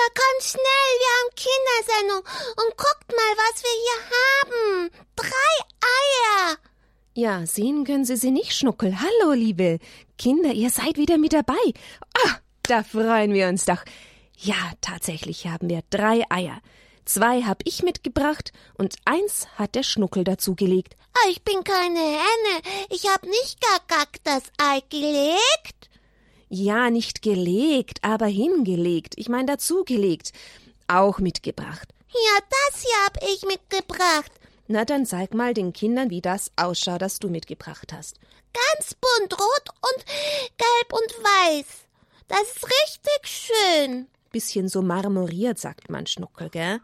Kinder, 0.00 0.14
kommt 0.14 0.42
schnell, 0.42 0.90
wir 0.98 1.10
haben 1.16 1.30
Kindersendung. 1.36 2.24
Und 2.56 2.76
guckt 2.76 3.10
mal, 3.10 3.36
was 3.36 3.62
wir 3.62 3.76
hier 3.82 4.00
haben. 4.16 4.90
Drei 5.16 6.48
Eier. 6.48 6.56
Ja, 7.14 7.46
sehen 7.46 7.84
können 7.84 8.04
Sie 8.04 8.16
sie 8.16 8.30
nicht, 8.30 8.54
Schnuckel. 8.54 8.96
Hallo, 9.00 9.32
liebe 9.32 9.78
Kinder, 10.16 10.52
ihr 10.52 10.70
seid 10.70 10.96
wieder 10.96 11.18
mit 11.18 11.32
dabei. 11.32 11.54
Ah, 12.24 12.36
da 12.62 12.82
freuen 12.82 13.34
wir 13.34 13.48
uns 13.48 13.64
doch. 13.64 13.82
Ja, 14.36 14.72
tatsächlich 14.80 15.46
haben 15.46 15.68
wir 15.68 15.82
drei 15.90 16.24
Eier. 16.30 16.60
Zwei 17.04 17.42
hab 17.42 17.62
ich 17.64 17.82
mitgebracht 17.82 18.52
und 18.78 18.94
eins 19.04 19.48
hat 19.56 19.74
der 19.74 19.82
Schnuckel 19.82 20.24
dazugelegt. 20.24 20.94
Ah, 21.12 21.28
ich 21.30 21.42
bin 21.42 21.62
keine 21.64 21.98
Henne. 21.98 22.62
Ich 22.88 23.08
hab 23.08 23.24
nicht 23.24 23.58
gagack 23.60 24.18
das 24.22 24.44
Ei 24.58 24.80
gelegt. 24.88 25.89
Ja, 26.52 26.90
nicht 26.90 27.22
gelegt, 27.22 28.00
aber 28.02 28.26
hingelegt. 28.26 29.14
Ich 29.16 29.28
mein 29.28 29.46
dazugelegt. 29.46 30.32
Auch 30.88 31.20
mitgebracht. 31.20 31.88
Ja, 32.12 32.38
das 32.50 32.82
hier 32.82 33.04
hab 33.06 33.22
ich 33.22 33.42
mitgebracht. 33.46 34.32
Na, 34.66 34.84
dann 34.84 35.06
zeig 35.06 35.32
mal 35.32 35.54
den 35.54 35.72
Kindern, 35.72 36.10
wie 36.10 36.20
das 36.20 36.50
ausschaut, 36.56 37.02
das 37.02 37.20
du 37.20 37.28
mitgebracht 37.28 37.92
hast. 37.92 38.18
Ganz 38.52 38.94
bunt, 38.94 39.32
rot 39.32 39.68
und 39.80 40.04
gelb 40.04 40.92
und 40.92 41.24
weiß. 41.24 41.66
Das 42.26 42.42
ist 42.42 42.64
richtig 42.64 43.20
schön. 43.22 44.08
Bisschen 44.32 44.68
so 44.68 44.82
marmoriert, 44.82 45.60
sagt 45.60 45.88
man 45.88 46.08
Schnuckel, 46.08 46.50
gell? 46.50 46.80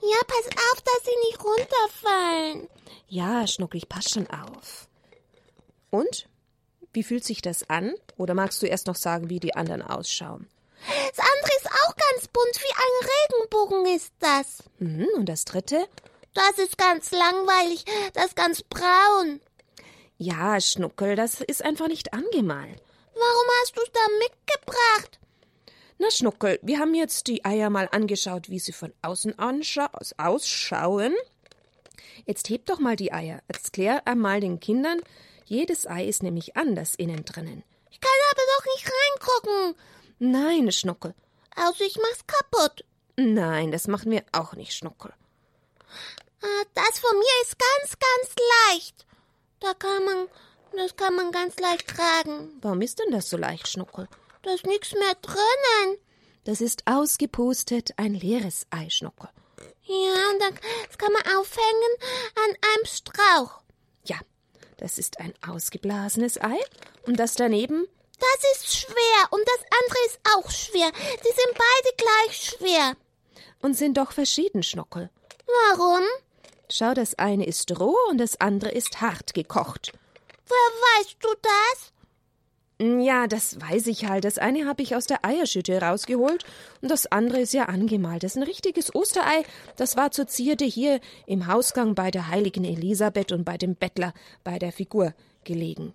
Ja, 0.00 0.20
pass 0.26 0.46
auf, 0.46 0.80
dass 0.80 1.04
sie 1.04 1.28
nicht 1.28 1.44
runterfallen. 1.44 2.68
Ja, 3.08 3.46
Schnuckel, 3.46 3.76
ich 3.78 3.88
pass 3.90 4.08
schon 4.10 4.26
auf. 4.30 4.88
Und? 5.90 6.28
Wie 6.92 7.02
fühlt 7.02 7.24
sich 7.24 7.42
das 7.42 7.68
an? 7.70 7.94
Oder 8.16 8.34
magst 8.34 8.62
du 8.62 8.66
erst 8.66 8.86
noch 8.86 8.96
sagen, 8.96 9.30
wie 9.30 9.40
die 9.40 9.54
anderen 9.54 9.82
ausschauen? 9.82 10.46
Das 10.86 11.18
andere 11.18 11.52
ist 11.58 11.66
auch 11.66 11.96
ganz 11.96 12.28
bunt, 12.28 12.56
wie 12.56 12.74
ein 12.74 13.08
Regenbogen 13.08 13.96
ist 13.96 14.12
das. 14.18 14.62
Mhm, 14.78 15.08
und 15.16 15.28
das 15.28 15.44
dritte? 15.44 15.86
Das 16.34 16.58
ist 16.58 16.78
ganz 16.78 17.10
langweilig, 17.10 17.84
das 18.14 18.26
ist 18.26 18.36
ganz 18.36 18.62
braun. 18.62 19.40
Ja, 20.18 20.60
Schnuckel, 20.60 21.16
das 21.16 21.40
ist 21.40 21.64
einfach 21.64 21.88
nicht 21.88 22.12
angemalt. 22.14 22.80
Warum 23.14 23.48
hast 23.60 23.76
du's 23.76 23.90
da 23.92 24.00
mitgebracht? 24.18 25.20
Na, 25.98 26.10
Schnuckel, 26.10 26.58
wir 26.62 26.78
haben 26.78 26.94
jetzt 26.94 27.26
die 27.26 27.44
Eier 27.44 27.70
mal 27.70 27.88
angeschaut, 27.92 28.48
wie 28.48 28.58
sie 28.58 28.72
von 28.72 28.92
außen 29.02 29.38
ausschauen. 29.38 31.14
Jetzt 32.24 32.48
heb 32.48 32.66
doch 32.66 32.78
mal 32.78 32.96
die 32.96 33.12
Eier. 33.12 33.40
Erklär 33.48 34.06
einmal 34.06 34.40
den 34.40 34.58
Kindern, 34.58 35.00
jedes 35.52 35.86
Ei 35.86 36.06
ist 36.06 36.22
nämlich 36.22 36.56
anders 36.56 36.94
innen 36.94 37.24
drinnen. 37.26 37.62
Ich 37.90 38.00
kann 38.00 38.10
aber 38.30 38.42
doch 38.56 38.64
nicht 38.74 38.90
reingucken. 38.90 39.82
Nein, 40.18 40.72
Schnuckel. 40.72 41.14
Also 41.54 41.84
ich 41.84 41.96
mach's 41.96 42.26
kaputt. 42.26 42.84
Nein, 43.16 43.70
das 43.70 43.86
machen 43.86 44.10
wir 44.10 44.24
auch 44.32 44.54
nicht, 44.54 44.72
Schnuckel. 44.72 45.12
Ah, 46.42 46.64
das 46.74 46.98
von 46.98 47.18
mir 47.18 47.42
ist 47.42 47.56
ganz, 47.58 47.96
ganz 47.98 48.34
leicht. 48.70 49.06
Da 49.60 49.74
kann 49.74 50.04
man, 50.06 50.28
das 50.74 50.96
kann 50.96 51.14
man 51.14 51.30
ganz 51.30 51.58
leicht 51.60 51.86
tragen. 51.86 52.58
Warum 52.62 52.80
ist 52.80 52.98
denn 52.98 53.12
das 53.12 53.28
so 53.28 53.36
leicht, 53.36 53.68
Schnuckel? 53.68 54.08
Da 54.40 54.54
ist 54.54 54.66
nichts 54.66 54.92
mehr 54.94 55.14
drinnen. 55.20 55.98
Das 56.44 56.62
ist 56.62 56.82
ausgepustet 56.86 57.90
ein 57.98 58.14
leeres 58.14 58.66
Ei, 58.70 58.88
Schnuckel. 58.88 59.28
Ja, 59.82 60.30
und 60.32 60.40
dann, 60.40 60.58
das 60.86 60.96
kann 60.96 61.12
man 61.12 61.22
aufhängen 61.36 61.92
an 62.36 62.56
einem 62.62 62.86
Strauch. 62.86 63.61
Das 64.82 64.98
ist 64.98 65.20
ein 65.20 65.32
ausgeblasenes 65.46 66.40
Ei. 66.42 66.58
Und 67.06 67.20
das 67.20 67.36
daneben? 67.36 67.86
Das 68.18 68.50
ist 68.52 68.76
schwer 68.76 69.28
und 69.30 69.40
das 69.46 69.64
andere 69.80 69.98
ist 70.06 70.20
auch 70.34 70.50
schwer. 70.50 70.90
Die 70.90 71.22
sind 71.22 71.56
beide 71.56 71.96
gleich 71.96 72.56
schwer. 72.58 72.96
Und 73.60 73.76
sind 73.76 73.96
doch 73.96 74.10
verschieden, 74.10 74.64
Schnuckel. 74.64 75.08
Warum? 75.46 76.02
Schau, 76.68 76.94
das 76.94 77.14
eine 77.14 77.46
ist 77.46 77.78
roh 77.78 77.96
und 78.10 78.18
das 78.18 78.40
andere 78.40 78.72
ist 78.72 79.00
hart 79.00 79.34
gekocht. 79.34 79.92
Woher 80.48 80.98
weißt 80.98 81.16
du 81.20 81.28
das? 81.40 81.91
Ja, 82.82 83.28
das 83.28 83.60
weiß 83.60 83.86
ich 83.86 84.06
halt. 84.06 84.24
Das 84.24 84.38
eine 84.38 84.66
habe 84.66 84.82
ich 84.82 84.96
aus 84.96 85.06
der 85.06 85.24
Eierschütte 85.24 85.80
rausgeholt 85.80 86.44
und 86.80 86.90
das 86.90 87.06
andere 87.06 87.40
ist 87.40 87.52
ja 87.52 87.66
angemalt. 87.66 88.24
Das 88.24 88.32
ist 88.32 88.38
ein 88.38 88.42
richtiges 88.42 88.92
Osterei. 88.94 89.44
Das 89.76 89.96
war 89.96 90.10
zur 90.10 90.26
Zierde 90.26 90.64
hier 90.64 91.00
im 91.26 91.46
Hausgang 91.46 91.94
bei 91.94 92.10
der 92.10 92.28
heiligen 92.28 92.64
Elisabeth 92.64 93.30
und 93.30 93.44
bei 93.44 93.56
dem 93.56 93.76
Bettler 93.76 94.12
bei 94.42 94.58
der 94.58 94.72
Figur 94.72 95.14
gelegen. 95.44 95.94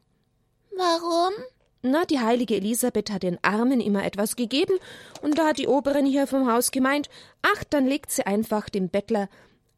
Warum? 0.77 1.33
Na, 1.81 2.05
die 2.05 2.19
heilige 2.19 2.55
Elisabeth 2.55 3.11
hat 3.11 3.23
den 3.23 3.37
Armen 3.43 3.81
immer 3.81 4.05
etwas 4.05 4.35
gegeben 4.35 4.77
und 5.21 5.37
da 5.37 5.47
hat 5.47 5.57
die 5.57 5.67
Oberin 5.67 6.05
hier 6.05 6.25
vom 6.25 6.51
Haus 6.51 6.71
gemeint, 6.71 7.09
ach, 7.41 7.63
dann 7.65 7.85
legt 7.85 8.11
sie 8.11 8.25
einfach 8.25 8.69
dem 8.69 8.89
Bettler 8.89 9.29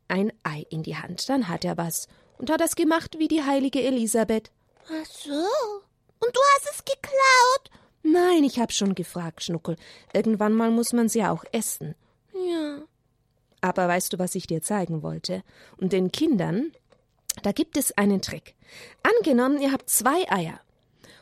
ein 0.08 0.32
Ei 0.44 0.66
in 0.70 0.84
die 0.84 0.96
Hand, 0.96 1.28
dann 1.30 1.48
hat 1.48 1.66
er 1.66 1.78
was 1.78 2.08
und 2.38 2.50
hat 2.50 2.62
das 2.62 2.76
gemacht 2.76 3.18
wie 3.20 3.28
die 3.28 3.44
heilige 3.44 3.82
Elisabeth. 3.82 4.52
Ach 4.88 5.06
so. 5.06 5.44
Und 6.20 6.36
du 6.36 6.40
hast 6.56 6.70
es 6.74 6.86
geklaut? 6.86 7.80
Nein, 8.04 8.44
ich 8.44 8.60
hab 8.60 8.72
schon 8.72 8.96
gefragt, 8.96 9.44
Schnuckel. 9.44 9.76
Irgendwann 10.14 10.54
mal 10.54 10.72
muss 10.72 10.94
man 10.94 11.10
sie 11.10 11.24
auch 11.24 11.44
essen. 11.52 11.96
Ja. 12.34 12.80
Aber 13.62 13.88
weißt 13.88 14.14
du, 14.14 14.20
was 14.20 14.36
ich 14.36 14.48
dir 14.48 14.62
zeigen 14.62 15.04
wollte? 15.04 15.44
Und 15.78 15.94
den 15.94 16.12
Kindern, 16.12 16.72
da 17.44 17.52
gibt 17.52 17.78
es 17.78 17.98
einen 17.98 18.22
Trick. 18.22 18.56
Angenommen, 19.04 19.60
ihr 19.62 19.72
habt 19.72 19.90
zwei 19.90 20.30
Eier. 20.32 20.60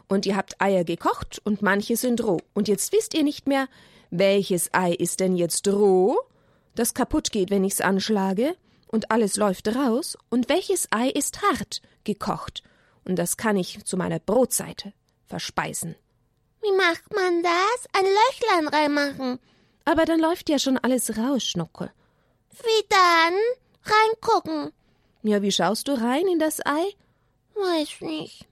Und 0.08 0.26
ihr 0.26 0.36
habt 0.36 0.62
Eier 0.62 0.84
gekocht 0.84 1.42
und 1.44 1.62
manche 1.62 1.98
sind 1.98 2.24
roh. 2.24 2.40
Und 2.54 2.68
jetzt 2.68 2.94
wisst 2.94 3.14
ihr 3.14 3.24
nicht 3.24 3.48
mehr, 3.48 3.68
welches 4.10 4.74
Ei 4.74 4.94
ist 4.94 5.20
denn 5.20 5.36
jetzt 5.36 5.68
roh, 5.68 6.18
das 6.76 6.94
kaputt 6.94 7.32
geht, 7.32 7.50
wenn 7.50 7.64
ich's 7.64 7.82
anschlage, 7.82 8.56
und 8.90 9.12
alles 9.12 9.36
läuft 9.36 9.68
raus, 9.76 10.18
und 10.30 10.48
welches 10.48 10.88
Ei 10.92 11.10
ist 11.10 11.42
hart 11.42 11.82
gekocht 12.06 12.64
und 13.08 13.16
das 13.16 13.38
kann 13.38 13.56
ich 13.56 13.84
zu 13.86 13.98
meiner 13.98 14.20
Brotseite 14.20 14.94
verspeisen. 15.26 15.96
Wie 16.62 16.72
macht 16.76 17.14
man 17.14 17.44
das? 17.44 17.86
Ein 17.94 18.06
Löchlein 18.06 18.68
reinmachen. 18.68 19.40
Aber 19.86 20.06
dann 20.06 20.20
läuft 20.20 20.50
ja 20.50 20.60
schon 20.60 20.78
alles 20.78 21.18
raus, 21.18 21.44
Schnuckel. 21.44 21.92
Wie 22.52 22.86
dann? 22.90 23.34
Reingucken. 23.84 24.74
Ja, 25.24 25.42
wie 25.42 25.52
schaust 25.52 25.88
du 25.88 25.94
rein 25.94 26.28
in 26.28 26.40
das 26.40 26.66
Ei? 26.66 26.86
Weiß 27.56 28.02
nicht. 28.02 28.46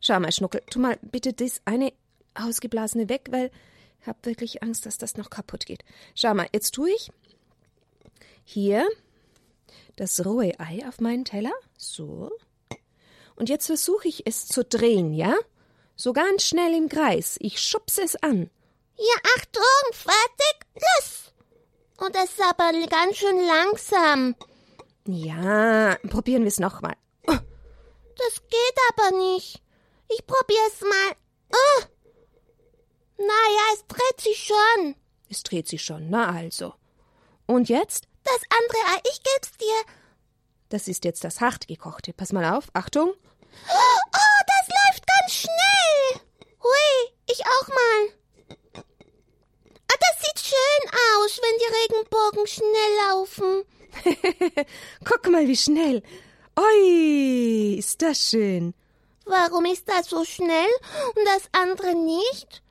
Schau 0.00 0.18
mal, 0.18 0.32
Schnuckel, 0.32 0.62
tu 0.68 0.80
mal 0.80 0.98
bitte 1.02 1.32
das 1.32 1.62
eine 1.64 1.92
ausgeblasene 2.34 3.08
weg, 3.08 3.28
weil 3.30 3.50
ich 4.00 4.06
hab 4.08 4.26
wirklich 4.26 4.62
Angst, 4.62 4.84
dass 4.84 4.98
das 4.98 5.16
noch 5.16 5.30
kaputt 5.30 5.66
geht. 5.66 5.84
Schau 6.16 6.34
mal, 6.34 6.48
jetzt 6.52 6.72
tue 6.72 6.90
ich 6.90 7.12
hier 8.44 8.88
das 9.94 10.24
rohe 10.24 10.58
Ei 10.58 10.84
auf 10.88 11.00
meinen 11.00 11.24
Teller. 11.24 11.52
So. 11.76 12.30
Und 13.36 13.48
jetzt 13.48 13.66
versuche 13.66 14.08
ich 14.08 14.26
es 14.26 14.46
zu 14.46 14.64
drehen, 14.64 15.12
ja? 15.12 15.34
So 15.96 16.12
ganz 16.12 16.44
schnell 16.44 16.74
im 16.74 16.88
Kreis. 16.88 17.36
Ich 17.40 17.60
schubse 17.60 18.02
es 18.02 18.16
an. 18.16 18.50
Ja, 18.96 19.30
Achtung, 19.36 19.92
fertig, 19.92 20.66
los! 20.74 21.32
Und 21.98 22.14
das 22.14 22.24
ist 22.24 22.40
aber 22.40 22.72
ganz 22.88 23.16
schön 23.16 23.46
langsam. 23.46 24.34
Ja, 25.06 25.96
probieren 26.08 26.42
wir 26.42 26.48
es 26.48 26.60
nochmal. 26.60 26.96
Oh. 27.26 27.32
Das 27.32 28.42
geht 28.48 28.76
aber 28.90 29.16
nicht. 29.16 29.62
Ich 30.08 30.26
probier's 30.26 30.80
mal. 30.80 31.16
Oh. 31.52 31.82
Naja, 33.18 33.74
es 33.74 33.86
dreht 33.86 34.20
sich 34.20 34.44
schon. 34.44 34.94
Es 35.28 35.42
dreht 35.42 35.68
sich 35.68 35.84
schon, 35.84 36.10
na 36.10 36.30
also. 36.30 36.74
Und 37.46 37.68
jetzt? 37.68 38.08
Das 38.24 38.40
andere 38.50 38.96
Ei, 38.96 39.00
ich 39.10 39.22
geb's 39.22 39.56
dir. 39.58 39.94
Das 40.72 40.88
ist 40.88 41.04
jetzt 41.04 41.22
das 41.22 41.42
hart 41.42 41.68
gekochte. 41.68 42.14
Pass 42.14 42.32
mal 42.32 42.56
auf, 42.56 42.70
Achtung. 42.72 43.10
Oh, 43.10 44.40
das 44.46 44.68
läuft 44.68 45.04
ganz 45.06 45.32
schnell. 45.34 46.22
Hui, 46.62 47.12
ich 47.30 47.42
auch 47.44 47.68
mal. 47.68 48.78
Ah, 48.78 49.98
das 50.00 50.24
sieht 50.24 50.38
schön 50.38 50.90
aus, 51.18 51.40
wenn 51.42 51.58
die 51.58 51.74
Regenbogen 51.76 52.46
schnell 52.46 52.92
laufen. 53.10 54.64
Guck 55.04 55.30
mal, 55.30 55.46
wie 55.46 55.56
schnell. 55.58 56.02
Oi, 56.58 57.74
ist 57.78 58.00
das 58.00 58.30
schön. 58.30 58.72
Warum 59.26 59.66
ist 59.66 59.86
das 59.90 60.08
so 60.08 60.24
schnell 60.24 60.70
und 61.14 61.26
das 61.26 61.50
andere 61.52 61.94
nicht? 61.94 62.62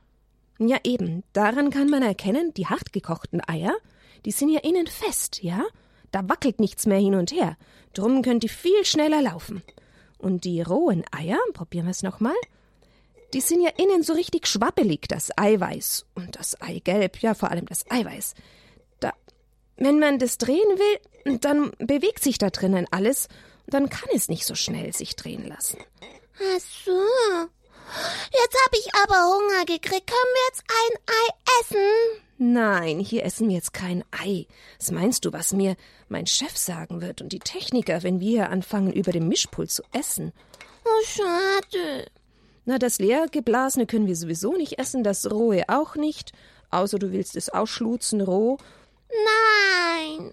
Ja, 0.58 0.78
eben. 0.82 1.22
Daran 1.32 1.70
kann 1.70 1.88
man 1.88 2.02
erkennen, 2.02 2.52
die 2.54 2.66
hart 2.66 2.92
gekochten 2.92 3.40
Eier, 3.48 3.76
die 4.24 4.32
sind 4.32 4.48
ja 4.48 4.58
innen 4.58 4.88
fest, 4.88 5.40
ja? 5.44 5.62
Da 6.10 6.28
wackelt 6.28 6.60
nichts 6.60 6.84
mehr 6.86 6.98
hin 6.98 7.14
und 7.14 7.32
her. 7.32 7.56
Drum 7.94 8.22
könnt 8.22 8.44
ihr 8.44 8.50
viel 8.50 8.84
schneller 8.84 9.22
laufen. 9.22 9.62
Und 10.18 10.44
die 10.44 10.62
rohen 10.62 11.04
Eier, 11.10 11.38
probieren 11.52 11.86
wir 11.86 11.90
es 11.90 12.02
nochmal, 12.02 12.36
die 13.34 13.40
sind 13.40 13.62
ja 13.62 13.70
innen 13.70 14.02
so 14.02 14.12
richtig 14.12 14.46
schwabbelig, 14.46 15.08
das 15.08 15.30
Eiweiß. 15.36 16.06
Und 16.14 16.36
das 16.36 16.60
Eigelb, 16.60 17.18
ja, 17.18 17.34
vor 17.34 17.50
allem 17.50 17.66
das 17.66 17.90
Eiweiß. 17.90 18.34
Da, 19.00 19.12
wenn 19.76 19.98
man 19.98 20.18
das 20.18 20.38
drehen 20.38 20.58
will, 20.58 21.38
dann 21.40 21.72
bewegt 21.78 22.22
sich 22.22 22.38
da 22.38 22.50
drinnen 22.50 22.86
alles. 22.90 23.28
Und 23.66 23.74
dann 23.74 23.88
kann 23.88 24.08
es 24.14 24.28
nicht 24.28 24.46
so 24.46 24.54
schnell 24.54 24.92
sich 24.92 25.16
drehen 25.16 25.46
lassen. 25.46 25.78
Ach 26.38 26.60
so. 26.60 26.92
Jetzt 28.32 28.56
habe 28.66 28.76
ich 28.78 28.94
aber 28.94 29.36
Hunger 29.36 29.64
gekriegt. 29.66 30.06
Können 30.06 30.34
wir 30.34 30.46
jetzt 30.48 30.64
ein 30.68 30.98
Ei 31.06 31.60
essen? 31.60 32.22
Nein, 32.38 32.98
hier 32.98 33.24
essen 33.24 33.48
wir 33.48 33.54
jetzt 33.54 33.72
kein 33.72 34.04
Ei. 34.10 34.46
Was 34.78 34.90
meinst 34.90 35.24
du, 35.24 35.32
was 35.32 35.52
mir 35.52 35.76
mein 36.08 36.26
Chef 36.26 36.56
sagen 36.56 37.00
wird 37.00 37.22
und 37.22 37.32
die 37.32 37.38
Techniker, 37.38 38.02
wenn 38.02 38.20
wir 38.20 38.50
anfangen, 38.50 38.92
über 38.92 39.12
dem 39.12 39.28
Mischpult 39.28 39.70
zu 39.70 39.82
essen? 39.92 40.32
Oh, 40.84 41.04
schade. 41.04 42.10
Na, 42.64 42.78
das 42.78 42.98
leergeblasene 42.98 43.86
können 43.86 44.06
wir 44.06 44.16
sowieso 44.16 44.54
nicht 44.54 44.78
essen, 44.78 45.04
das 45.04 45.30
rohe 45.30 45.64
auch 45.68 45.94
nicht. 45.96 46.32
Außer 46.70 46.98
du 46.98 47.12
willst 47.12 47.36
es 47.36 47.48
ausschlutzen 47.48 48.20
roh. 48.20 48.58
Nein. 50.08 50.32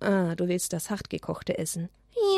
Ah, 0.00 0.34
du 0.34 0.48
willst 0.48 0.72
das 0.72 0.90
hartgekochte 0.90 1.58
essen. 1.58 1.88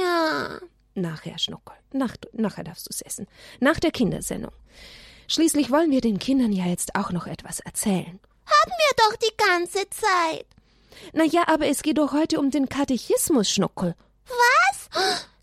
Ja. 0.00 0.58
Nachher, 0.94 1.38
Schnuckel. 1.38 1.74
Nach, 1.92 2.14
nachher 2.32 2.64
darfst 2.64 2.88
du's 2.88 3.00
essen. 3.00 3.26
Nach 3.60 3.80
der 3.80 3.90
Kindersendung. 3.90 4.52
Schließlich 5.26 5.70
wollen 5.70 5.90
wir 5.90 6.00
den 6.00 6.18
Kindern 6.18 6.52
ja 6.52 6.66
jetzt 6.66 6.94
auch 6.94 7.10
noch 7.10 7.26
etwas 7.26 7.60
erzählen. 7.60 8.20
Haben 8.46 8.72
wir 8.72 8.96
doch 8.96 9.16
die 9.16 9.36
ganze 9.36 9.88
Zeit. 9.90 10.46
Na 11.12 11.24
ja, 11.24 11.48
aber 11.48 11.66
es 11.66 11.82
geht 11.82 11.98
doch 11.98 12.12
heute 12.12 12.38
um 12.38 12.50
den 12.50 12.68
Katechismus, 12.68 13.50
Schnuckel. 13.50 13.94
Was? 14.26 14.88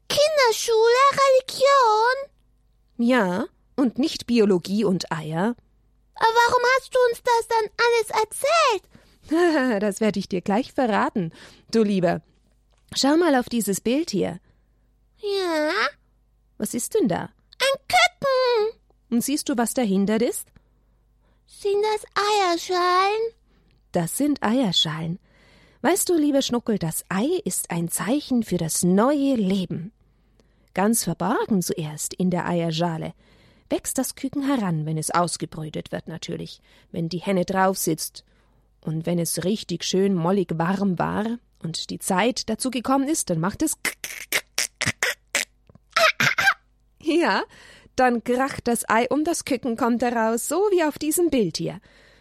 Kinderschule, 0.07 1.03
Religion? 1.11 2.31
Ja, 2.97 3.45
und 3.75 3.97
nicht 3.97 4.27
Biologie 4.27 4.83
und 4.83 5.11
Eier. 5.11 5.55
Aber 6.15 6.33
warum 6.47 6.63
hast 6.77 6.93
du 6.93 6.99
uns 7.09 7.23
das 7.23 7.47
dann 7.47 7.69
alles 7.87 8.23
erzählt? 8.23 9.81
das 9.81 10.01
werde 10.01 10.19
ich 10.19 10.29
dir 10.29 10.41
gleich 10.41 10.73
verraten, 10.73 11.31
du 11.71 11.83
Lieber. 11.83 12.21
Schau 12.93 13.15
mal 13.17 13.35
auf 13.35 13.49
dieses 13.49 13.81
Bild 13.81 14.11
hier. 14.11 14.39
Ja? 15.21 15.71
Was 16.57 16.73
ist 16.73 16.95
denn 16.95 17.07
da? 17.07 17.29
Ein 17.59 17.79
Küken. 17.87 18.79
Und 19.09 19.23
siehst 19.23 19.49
du, 19.49 19.57
was 19.57 19.73
dahinter 19.73 20.21
ist? 20.21 20.47
Sind 21.45 21.83
das 21.93 22.05
Eierschalen? 22.15 23.33
Das 23.91 24.17
sind 24.17 24.41
Eierschalen. 24.41 25.19
Weißt 25.81 26.09
du, 26.09 26.15
lieber 26.15 26.41
Schnuckel, 26.41 26.77
das 26.77 27.03
Ei 27.09 27.41
ist 27.43 27.71
ein 27.71 27.89
Zeichen 27.89 28.43
für 28.43 28.57
das 28.57 28.83
neue 28.83 29.35
Leben. 29.35 29.91
Ganz 30.73 31.03
verborgen 31.03 31.61
zuerst 31.61 32.13
in 32.13 32.29
der 32.31 32.47
Eierschale 32.47 33.13
wächst 33.71 33.97
das 33.97 34.15
Küken 34.15 34.45
heran, 34.45 34.85
wenn 34.85 34.97
es 34.97 35.11
ausgebrütet 35.11 35.91
wird 35.91 36.07
natürlich, 36.07 36.61
wenn 36.91 37.09
die 37.09 37.19
Henne 37.19 37.45
drauf 37.45 37.77
sitzt. 37.77 38.23
Und 38.81 39.05
wenn 39.05 39.17
es 39.17 39.43
richtig 39.43 39.83
schön 39.83 40.13
mollig 40.13 40.49
warm 40.55 40.99
war 40.99 41.25
und 41.63 41.89
die 41.89 41.99
Zeit 41.99 42.49
dazu 42.49 42.69
gekommen 42.69 43.07
ist, 43.07 43.29
dann 43.29 43.39
macht 43.39 43.61
es 43.61 43.77
ja, 47.11 47.43
dann 47.95 48.23
kracht 48.23 48.67
das 48.67 48.87
Ei 48.89 49.07
um 49.09 49.23
das 49.23 49.45
Küken 49.45 49.77
kommt 49.77 50.01
heraus, 50.01 50.47
so 50.47 50.55
wie 50.71 50.83
auf 50.83 50.97
diesem 50.97 51.29
Bild 51.29 51.57
hier. 51.57 51.79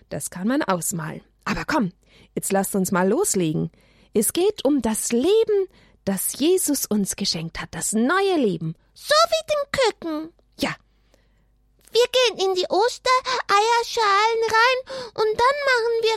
Das 0.09 0.31
kann 0.31 0.49
man 0.49 0.63
ausmalen. 0.63 1.23
Aber 1.45 1.65
komm, 1.65 1.93
jetzt 2.35 2.53
lasst 2.53 2.75
uns 2.75 2.93
mal 2.93 3.09
loslegen. 3.09 3.71
Es 4.13 4.33
geht 4.33 4.65
um 4.65 4.83
das 4.83 5.13
Leben, 5.13 5.69
das 6.05 6.39
Jesus 6.39 6.87
uns 6.87 7.17
geschenkt 7.17 7.61
hat, 7.61 7.69
das 7.73 7.93
neue 7.93 8.37
Leben. 8.37 8.75
So 8.95 9.15
wie 9.29 9.47
den 9.53 9.81
Küken. 9.81 10.33
Ja. 10.59 10.75
Wir 11.93 12.07
gehen 12.13 12.49
in 12.49 12.55
die 12.55 12.67
Ostereierschalen 12.69 14.43
rein 14.43 14.95
und 15.15 15.39
dann 15.39 15.57
machen 15.67 15.95
wir 16.03 16.17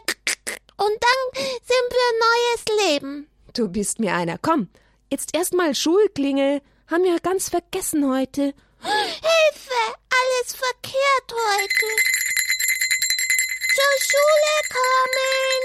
und 0.77 0.97
dann 0.99 1.43
sind 1.61 1.89
wir 1.91 2.07
neues 2.19 2.91
Leben. 2.91 3.27
Du 3.53 3.69
bist 3.69 3.99
mir 3.99 4.15
einer. 4.15 4.37
Komm, 4.39 4.69
jetzt 5.11 5.35
erstmal 5.35 5.75
Schulklingel. 5.75 6.61
Haben 6.93 7.05
wir 7.05 7.19
ganz 7.21 7.49
vergessen 7.49 8.07
heute. 8.07 8.53
Hilfe! 8.83 9.81
Alles 10.13 10.55
verkehrt 10.55 11.29
heute. 11.31 11.87
Zur 13.73 13.95
Schule 13.99 14.53
kommen. 14.69 15.61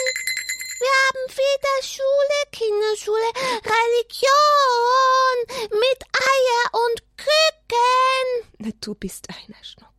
Wir 0.79 0.95
haben 1.05 1.25
wieder 1.37 1.83
Schule, 1.83 2.39
Kinderschule, 2.51 3.29
Religion 3.77 5.37
mit 5.69 6.03
Eier 6.15 6.65
und 6.73 7.03
Küken. 7.19 8.49
Na, 8.57 8.71
du 8.81 8.95
bist 8.95 9.29
einer 9.29 9.63
Schnuckel. 9.63 9.98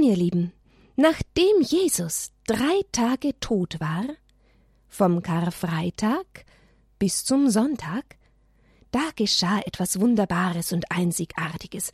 Nun, 0.00 0.08
ihr 0.08 0.16
Lieben, 0.16 0.52
nachdem 0.96 1.60
Jesus 1.60 2.30
drei 2.46 2.80
Tage 2.90 3.38
tot 3.38 3.80
war, 3.80 4.06
vom 4.88 5.22
Karfreitag 5.22 6.24
bis 6.98 7.22
zum 7.26 7.50
Sonntag, 7.50 8.16
da 8.92 9.10
geschah 9.14 9.60
etwas 9.66 10.00
Wunderbares 10.00 10.72
und 10.72 10.90
Einzigartiges. 10.90 11.92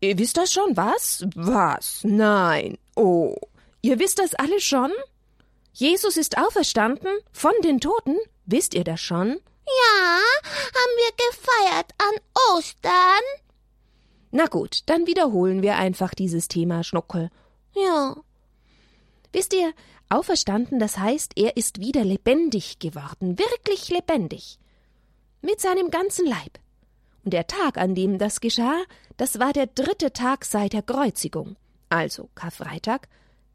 Ihr 0.00 0.18
wisst 0.18 0.36
das 0.36 0.52
schon, 0.52 0.76
was? 0.76 1.26
Was? 1.34 2.04
Nein. 2.04 2.78
Oh. 2.94 3.34
Ihr 3.80 3.98
wisst 3.98 4.20
das 4.20 4.34
alle 4.34 4.60
schon? 4.60 4.92
Jesus 5.72 6.16
ist 6.16 6.38
auferstanden 6.38 7.10
von 7.32 7.54
den 7.64 7.80
Toten? 7.80 8.18
Wisst 8.46 8.72
ihr 8.72 8.84
das 8.84 9.00
schon? 9.00 9.40
Ja, 9.66 10.20
haben 10.76 10.94
wir 10.96 11.26
gefeiert 11.26 11.92
an 11.98 12.54
Ostern. 12.54 13.41
Na 14.32 14.46
gut, 14.46 14.80
dann 14.86 15.06
wiederholen 15.06 15.62
wir 15.62 15.76
einfach 15.76 16.14
dieses 16.14 16.48
Thema 16.48 16.82
Schnuckel. 16.82 17.30
Ja. 17.76 18.16
Wisst 19.30 19.52
ihr, 19.52 19.72
auferstanden, 20.08 20.78
das 20.78 20.98
heißt, 20.98 21.32
er 21.36 21.58
ist 21.58 21.80
wieder 21.80 22.02
lebendig 22.02 22.78
geworden, 22.78 23.38
wirklich 23.38 23.90
lebendig. 23.90 24.58
Mit 25.42 25.60
seinem 25.60 25.90
ganzen 25.90 26.26
Leib. 26.26 26.58
Und 27.24 27.34
der 27.34 27.46
Tag, 27.46 27.76
an 27.76 27.94
dem 27.94 28.18
das 28.18 28.40
geschah, 28.40 28.82
das 29.18 29.38
war 29.38 29.52
der 29.52 29.66
dritte 29.66 30.14
Tag 30.14 30.46
seit 30.46 30.72
der 30.72 30.82
Kreuzigung. 30.82 31.56
Also 31.90 32.30
Karfreitag, 32.34 33.08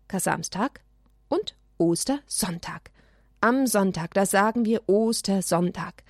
Kasamstag 0.08 0.82
und 1.28 1.56
Ostersonntag. 1.80 2.92
Am 3.42 3.66
Sonntag, 3.66 4.14
da 4.14 4.28
sagen 4.28 4.64
wir 4.66 4.88
Ostersonntag. 4.88 6.04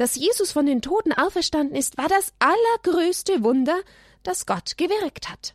Dass 0.00 0.16
Jesus 0.16 0.50
von 0.50 0.64
den 0.64 0.80
Toten 0.80 1.12
auferstanden 1.12 1.76
ist, 1.76 1.98
war 1.98 2.08
das 2.08 2.32
allergrößte 2.38 3.44
Wunder, 3.44 3.78
das 4.22 4.46
Gott 4.46 4.78
gewirkt 4.78 5.28
hat. 5.28 5.54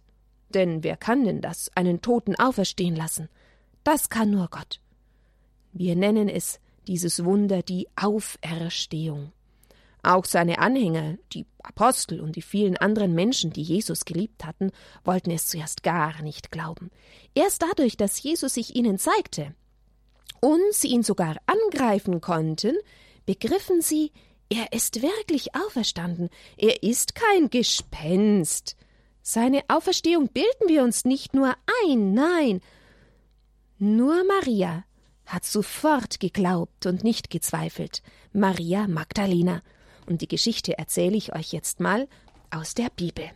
Denn 0.49 0.83
wer 0.83 0.97
kann 0.97 1.23
denn 1.23 1.41
das, 1.41 1.71
einen 1.73 1.99
Toten 2.03 2.35
auferstehen 2.35 2.95
lassen? 2.95 3.27
Das 3.83 4.11
kann 4.11 4.29
nur 4.29 4.49
Gott. 4.49 4.81
Wir 5.73 5.95
nennen 5.95 6.29
es 6.29 6.59
dieses 6.85 7.25
Wunder 7.25 7.63
die 7.63 7.87
Auferstehung. 7.95 9.31
Auch 10.03 10.25
seine 10.25 10.59
Anhänger, 10.59 11.17
die 11.33 11.47
Apostel 11.63 12.21
und 12.21 12.35
die 12.35 12.43
vielen 12.43 12.77
anderen 12.77 13.15
Menschen, 13.15 13.51
die 13.51 13.63
Jesus 13.63 14.05
geliebt 14.05 14.45
hatten, 14.45 14.71
wollten 15.03 15.31
es 15.31 15.47
zuerst 15.47 15.81
gar 15.81 16.21
nicht 16.21 16.51
glauben. 16.51 16.91
Erst 17.33 17.63
dadurch, 17.63 17.97
dass 17.97 18.21
Jesus 18.21 18.53
sich 18.53 18.75
ihnen 18.75 18.99
zeigte 18.99 19.55
und 20.39 20.61
sie 20.71 20.89
ihn 20.89 21.01
sogar 21.01 21.37
angreifen 21.47 22.21
konnten, 22.21 22.75
begriffen 23.25 23.81
sie, 23.81 24.11
er 24.49 24.71
ist 24.73 25.01
wirklich 25.01 25.55
auferstanden, 25.55 26.29
er 26.57 26.83
ist 26.83 27.15
kein 27.15 27.49
Gespenst. 27.49 28.75
Seine 29.21 29.63
Auferstehung 29.67 30.27
bilden 30.27 30.67
wir 30.67 30.83
uns 30.83 31.05
nicht 31.05 31.33
nur 31.33 31.55
ein, 31.83 32.13
nein. 32.13 32.61
Nur 33.79 34.23
Maria 34.23 34.85
hat 35.25 35.45
sofort 35.45 36.19
geglaubt 36.19 36.85
und 36.85 37.03
nicht 37.03 37.29
gezweifelt, 37.29 38.03
Maria 38.33 38.87
Magdalena. 38.87 39.61
Und 40.05 40.21
die 40.21 40.27
Geschichte 40.27 40.77
erzähle 40.77 41.17
ich 41.17 41.33
euch 41.33 41.51
jetzt 41.51 41.79
mal 41.79 42.07
aus 42.51 42.75
der 42.75 42.89
Bibel. 42.95 43.31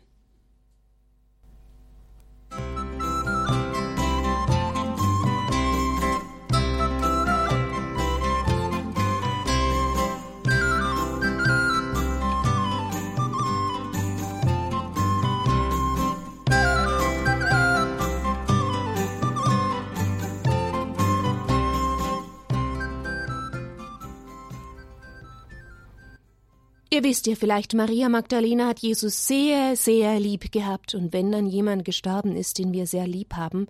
Ihr 27.00 27.06
wisst 27.06 27.28
ja 27.28 27.36
vielleicht, 27.36 27.74
Maria 27.76 28.10
Magdalena 28.10 28.68
hat 28.68 28.80
Jesus 28.80 29.26
sehr, 29.26 29.78
sehr 29.78 30.20
lieb 30.20 30.52
gehabt, 30.52 30.94
und 30.94 31.14
wenn 31.14 31.32
dann 31.32 31.46
jemand 31.46 31.86
gestorben 31.86 32.36
ist, 32.36 32.58
den 32.58 32.74
wir 32.74 32.88
sehr 32.88 33.08
lieb 33.08 33.36
haben, 33.38 33.68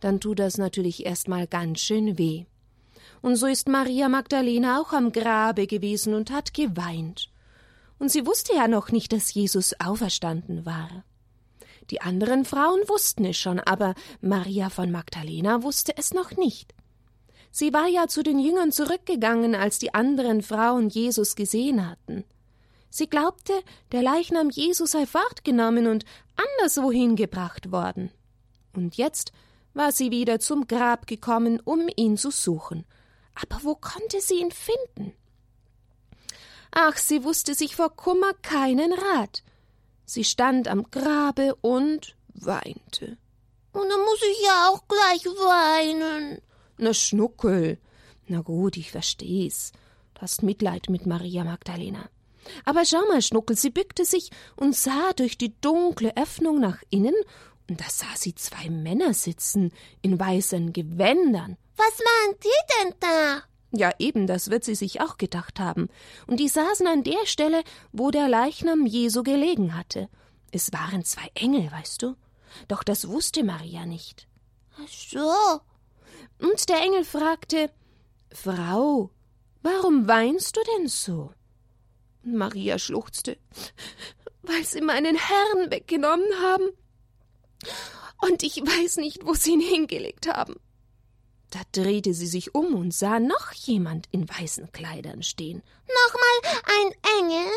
dann 0.00 0.18
tut 0.18 0.38
das 0.38 0.56
natürlich 0.56 1.04
erstmal 1.04 1.46
ganz 1.46 1.80
schön 1.80 2.16
weh. 2.16 2.46
Und 3.20 3.36
so 3.36 3.46
ist 3.48 3.68
Maria 3.68 4.08
Magdalena 4.08 4.80
auch 4.80 4.94
am 4.94 5.12
Grabe 5.12 5.66
gewesen 5.66 6.14
und 6.14 6.30
hat 6.30 6.54
geweint. 6.54 7.28
Und 7.98 8.10
sie 8.10 8.24
wusste 8.24 8.54
ja 8.54 8.66
noch 8.66 8.90
nicht, 8.90 9.12
dass 9.12 9.34
Jesus 9.34 9.74
auferstanden 9.78 10.64
war. 10.64 11.04
Die 11.90 12.00
anderen 12.00 12.46
Frauen 12.46 12.80
wussten 12.88 13.26
es 13.26 13.36
schon, 13.36 13.60
aber 13.60 13.94
Maria 14.22 14.70
von 14.70 14.90
Magdalena 14.90 15.62
wusste 15.62 15.92
es 15.98 16.14
noch 16.14 16.30
nicht. 16.38 16.72
Sie 17.50 17.74
war 17.74 17.88
ja 17.88 18.06
zu 18.06 18.22
den 18.22 18.38
Jüngern 18.38 18.72
zurückgegangen, 18.72 19.54
als 19.54 19.78
die 19.78 19.92
anderen 19.92 20.40
Frauen 20.40 20.88
Jesus 20.88 21.36
gesehen 21.36 21.86
hatten. 21.86 22.24
Sie 22.90 23.08
glaubte, 23.08 23.52
der 23.92 24.02
Leichnam 24.02 24.50
Jesu 24.50 24.84
sei 24.84 25.06
fortgenommen 25.06 25.86
und 25.86 26.04
anderswohin 26.58 27.16
gebracht 27.16 27.70
worden. 27.70 28.10
Und 28.74 28.96
jetzt 28.96 29.32
war 29.74 29.92
sie 29.92 30.10
wieder 30.10 30.40
zum 30.40 30.66
Grab 30.66 31.06
gekommen, 31.06 31.60
um 31.60 31.88
ihn 31.96 32.16
zu 32.16 32.30
suchen. 32.30 32.84
Aber 33.34 33.62
wo 33.62 33.74
konnte 33.76 34.20
sie 34.20 34.40
ihn 34.40 34.50
finden? 34.50 35.14
Ach, 36.72 36.96
sie 36.96 37.24
wusste 37.24 37.54
sich 37.54 37.76
vor 37.76 37.94
Kummer 37.94 38.34
keinen 38.42 38.92
Rat. 38.92 39.42
Sie 40.04 40.24
stand 40.24 40.68
am 40.68 40.90
Grabe 40.90 41.54
und 41.60 42.16
weinte. 42.34 43.16
Und 43.72 43.88
dann 43.88 44.00
muss 44.00 44.22
ich 44.32 44.44
ja 44.44 44.68
auch 44.68 44.82
gleich 44.88 45.24
weinen. 45.26 46.40
Na, 46.78 46.92
Schnuckel. 46.92 47.78
Na 48.26 48.40
gut, 48.40 48.76
ich 48.76 48.90
versteh's. 48.90 49.72
Du 50.14 50.22
hast 50.22 50.42
Mitleid 50.42 50.88
mit 50.88 51.06
Maria 51.06 51.44
Magdalena. 51.44 52.08
Aber 52.64 52.84
schau 52.84 53.00
mal, 53.08 53.22
Schnuckel, 53.22 53.56
sie 53.56 53.70
bückte 53.70 54.04
sich 54.04 54.30
und 54.56 54.74
sah 54.74 55.12
durch 55.14 55.38
die 55.38 55.54
dunkle 55.60 56.16
Öffnung 56.16 56.60
nach 56.60 56.82
innen, 56.90 57.14
und 57.68 57.80
da 57.80 57.84
sah 57.88 58.16
sie 58.16 58.34
zwei 58.34 58.68
Männer 58.68 59.14
sitzen 59.14 59.72
in 60.02 60.18
weißen 60.18 60.72
Gewändern. 60.72 61.56
Was 61.76 62.00
waren 62.00 62.36
die 62.42 62.74
denn 62.82 62.94
da? 62.98 63.42
Ja, 63.72 63.92
eben, 64.00 64.26
das 64.26 64.50
wird 64.50 64.64
sie 64.64 64.74
sich 64.74 65.00
auch 65.00 65.16
gedacht 65.16 65.60
haben. 65.60 65.88
Und 66.26 66.40
die 66.40 66.48
saßen 66.48 66.86
an 66.88 67.04
der 67.04 67.24
Stelle, 67.26 67.62
wo 67.92 68.10
der 68.10 68.28
Leichnam 68.28 68.86
Jesu 68.86 69.22
gelegen 69.22 69.76
hatte. 69.76 70.08
Es 70.50 70.72
waren 70.72 71.04
zwei 71.04 71.30
Engel, 71.34 71.70
weißt 71.70 72.02
du? 72.02 72.16
Doch 72.66 72.82
das 72.82 73.08
wusste 73.08 73.44
Maria 73.44 73.86
nicht. 73.86 74.26
Ach 74.76 74.88
so. 74.88 75.60
Und 76.44 76.68
der 76.68 76.80
Engel 76.82 77.04
fragte 77.04 77.70
Frau, 78.32 79.10
warum 79.62 80.08
weinst 80.08 80.56
du 80.56 80.60
denn 80.76 80.88
so? 80.88 81.32
Maria 82.22 82.78
schluchzte, 82.78 83.38
weil 84.42 84.64
sie 84.64 84.80
meinen 84.80 85.16
Herrn 85.16 85.70
weggenommen 85.70 86.32
haben. 86.42 86.70
Und 88.22 88.42
ich 88.42 88.56
weiß 88.56 88.96
nicht, 88.98 89.24
wo 89.24 89.34
sie 89.34 89.52
ihn 89.52 89.60
hingelegt 89.60 90.28
haben. 90.28 90.56
Da 91.50 91.60
drehte 91.72 92.14
sie 92.14 92.26
sich 92.26 92.54
um 92.54 92.74
und 92.74 92.94
sah 92.94 93.18
noch 93.18 93.52
jemand 93.52 94.06
in 94.12 94.28
weißen 94.28 94.70
Kleidern 94.72 95.22
stehen. 95.22 95.62
Nochmal 95.88 96.62
ein 96.78 97.20
Engel? 97.20 97.50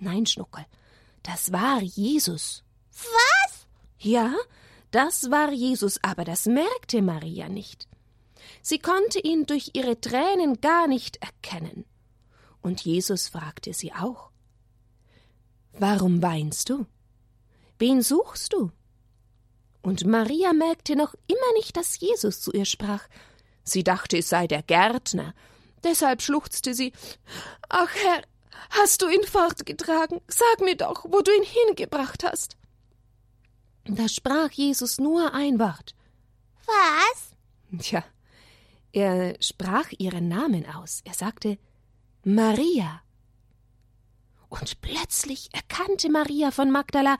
Nein, 0.00 0.26
Schnuckel, 0.26 0.66
das 1.22 1.52
war 1.52 1.80
Jesus. 1.80 2.64
Was? 2.90 3.66
Ja, 3.98 4.34
das 4.90 5.30
war 5.30 5.52
Jesus, 5.52 6.02
aber 6.02 6.24
das 6.24 6.46
merkte 6.46 7.02
Maria 7.02 7.48
nicht. 7.48 7.86
Sie 8.62 8.78
konnte 8.78 9.20
ihn 9.20 9.46
durch 9.46 9.70
ihre 9.74 10.00
Tränen 10.00 10.60
gar 10.60 10.88
nicht 10.88 11.18
erkennen. 11.18 11.84
Und 12.62 12.82
Jesus 12.82 13.28
fragte 13.28 13.72
sie 13.72 13.92
auch 13.92 14.30
Warum 15.72 16.22
weinst 16.22 16.70
du? 16.70 16.86
Wen 17.78 18.02
suchst 18.02 18.52
du? 18.52 18.72
Und 19.82 20.04
Maria 20.04 20.52
merkte 20.52 20.96
noch 20.96 21.14
immer 21.28 21.52
nicht, 21.54 21.76
dass 21.76 22.00
Jesus 22.00 22.40
zu 22.40 22.52
ihr 22.52 22.64
sprach. 22.64 23.06
Sie 23.62 23.84
dachte, 23.84 24.18
es 24.18 24.28
sei 24.28 24.46
der 24.46 24.62
Gärtner. 24.62 25.34
Deshalb 25.84 26.20
schluchzte 26.22 26.74
sie 26.74 26.92
Ach 27.68 27.90
Herr, 27.94 28.22
hast 28.70 29.02
du 29.02 29.08
ihn 29.08 29.22
fortgetragen? 29.22 30.20
Sag 30.26 30.60
mir 30.60 30.76
doch, 30.76 31.04
wo 31.04 31.20
du 31.20 31.30
ihn 31.30 31.44
hingebracht 31.44 32.24
hast. 32.24 32.56
Da 33.84 34.08
sprach 34.08 34.50
Jesus 34.50 34.98
nur 34.98 35.32
ein 35.32 35.58
Wort. 35.58 35.94
Was? 36.66 37.80
Tja, 37.80 38.04
er 38.92 39.36
sprach 39.40 39.90
ihren 39.98 40.28
Namen 40.28 40.66
aus. 40.66 41.00
Er 41.04 41.14
sagte 41.14 41.58
Maria. 42.30 43.00
Und 44.50 44.82
plötzlich 44.82 45.48
erkannte 45.54 46.10
Maria 46.10 46.50
von 46.50 46.70
Magdala, 46.70 47.16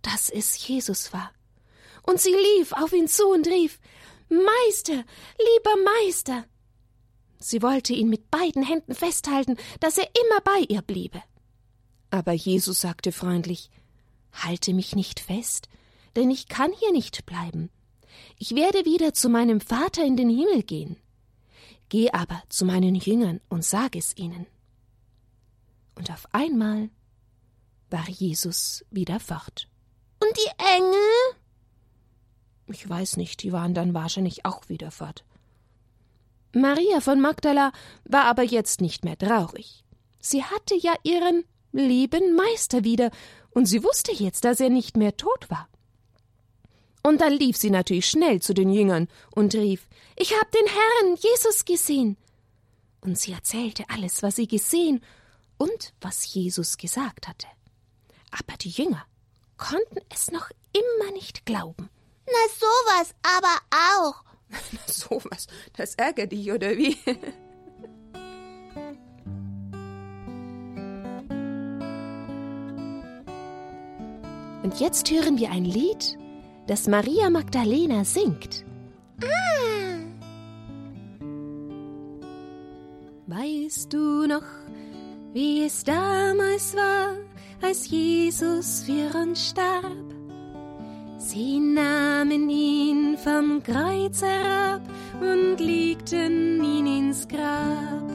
dass 0.00 0.30
es 0.30 0.66
Jesus 0.66 1.12
war. 1.12 1.30
Und 2.04 2.22
sie 2.22 2.32
lief 2.32 2.72
auf 2.72 2.94
ihn 2.94 3.06
zu 3.06 3.26
und 3.26 3.46
rief 3.46 3.78
Meister, 4.30 4.94
lieber 4.94 5.76
Meister. 5.84 6.46
Sie 7.38 7.60
wollte 7.60 7.92
ihn 7.92 8.08
mit 8.08 8.30
beiden 8.30 8.62
Händen 8.62 8.94
festhalten, 8.94 9.58
dass 9.80 9.98
er 9.98 10.08
immer 10.08 10.40
bei 10.42 10.64
ihr 10.70 10.80
bliebe. 10.80 11.22
Aber 12.08 12.32
Jesus 12.32 12.80
sagte 12.80 13.12
freundlich 13.12 13.70
Halte 14.32 14.72
mich 14.72 14.96
nicht 14.96 15.20
fest, 15.20 15.68
denn 16.16 16.30
ich 16.30 16.48
kann 16.48 16.72
hier 16.72 16.92
nicht 16.92 17.26
bleiben. 17.26 17.70
Ich 18.38 18.54
werde 18.54 18.86
wieder 18.86 19.12
zu 19.12 19.28
meinem 19.28 19.60
Vater 19.60 20.02
in 20.02 20.16
den 20.16 20.30
Himmel 20.30 20.62
gehen. 20.62 20.96
Geh 21.88 22.10
aber 22.10 22.42
zu 22.48 22.64
meinen 22.64 22.94
Jüngern 22.94 23.40
und 23.48 23.64
sag 23.64 23.96
es 23.96 24.16
ihnen. 24.16 24.46
Und 25.94 26.10
auf 26.10 26.26
einmal 26.32 26.90
war 27.90 28.08
Jesus 28.08 28.84
wieder 28.90 29.20
fort. 29.20 29.68
Und 30.20 30.36
die 30.36 30.64
Engel? 30.76 31.38
Ich 32.68 32.88
weiß 32.88 33.16
nicht, 33.18 33.42
die 33.42 33.52
waren 33.52 33.74
dann 33.74 33.94
wahrscheinlich 33.94 34.44
auch 34.44 34.68
wieder 34.68 34.90
fort. 34.90 35.24
Maria 36.52 37.00
von 37.00 37.20
Magdala 37.20 37.72
war 38.04 38.24
aber 38.24 38.42
jetzt 38.42 38.80
nicht 38.80 39.04
mehr 39.04 39.18
traurig. 39.18 39.84
Sie 40.20 40.42
hatte 40.42 40.76
ja 40.76 40.94
ihren 41.02 41.44
lieben 41.72 42.34
Meister 42.34 42.84
wieder, 42.84 43.10
und 43.50 43.66
sie 43.66 43.84
wusste 43.84 44.12
jetzt, 44.12 44.44
dass 44.44 44.60
er 44.60 44.70
nicht 44.70 44.96
mehr 44.96 45.16
tot 45.16 45.48
war. 45.48 45.68
Und 47.02 47.20
dann 47.20 47.32
lief 47.32 47.56
sie 47.56 47.70
natürlich 47.70 48.08
schnell 48.08 48.40
zu 48.40 48.54
den 48.54 48.70
Jüngern 48.70 49.08
und 49.30 49.54
rief 49.54 49.86
Ich 50.16 50.32
hab 50.38 50.50
den 50.52 50.66
Herrn 50.66 51.16
Jesus 51.16 51.64
gesehen. 51.64 52.16
Und 53.00 53.18
sie 53.18 53.32
erzählte 53.32 53.84
alles, 53.88 54.22
was 54.22 54.36
sie 54.36 54.46
gesehen 54.46 55.04
und 55.58 55.92
was 56.00 56.32
Jesus 56.32 56.78
gesagt 56.78 57.28
hatte. 57.28 57.46
Aber 58.30 58.56
die 58.56 58.70
Jünger 58.70 59.04
konnten 59.56 60.00
es 60.12 60.30
noch 60.30 60.50
immer 60.72 61.12
nicht 61.12 61.44
glauben. 61.44 61.90
Na 62.26 62.32
sowas 62.58 63.14
aber 63.22 63.58
auch. 63.70 64.24
Na 64.72 64.92
sowas, 64.92 65.46
das 65.76 65.94
ärgert 65.96 66.32
dich, 66.32 66.50
oder 66.50 66.76
wie? 66.76 66.96
Und 74.62 74.80
jetzt 74.80 75.10
hören 75.10 75.38
wir 75.38 75.50
ein 75.50 75.66
Lied, 75.66 76.18
das 76.66 76.88
Maria 76.88 77.28
Magdalena 77.28 78.02
singt. 78.04 78.64
Ah. 79.22 79.54
Weißt 83.44 83.92
du 83.92 84.26
noch, 84.26 84.46
wie 85.34 85.64
es 85.64 85.84
damals 85.84 86.74
war, 86.74 87.12
als 87.60 87.90
Jesus 87.90 88.84
für 88.84 89.18
uns 89.18 89.50
starb? 89.50 90.14
Sie 91.18 91.58
nahmen 91.58 92.48
ihn 92.48 93.18
vom 93.18 93.62
Kreuz 93.62 94.22
herab 94.22 94.80
und 95.20 95.60
legten 95.60 96.64
ihn 96.64 96.86
ins 96.86 97.28
Grab. 97.28 98.08